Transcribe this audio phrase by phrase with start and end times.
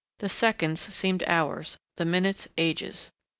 [0.17, 3.11] The seconds seemed hours, the minutes ages.